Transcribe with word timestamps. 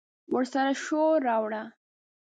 ورسره 0.33 0.73
شور، 0.83 1.17
راوړه 1.27 1.63